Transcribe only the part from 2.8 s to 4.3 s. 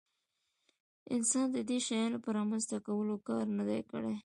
کولو کار نه دی کړی.